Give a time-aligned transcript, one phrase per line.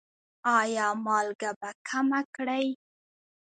[0.57, 2.65] ایا مالګه به کمه کړئ؟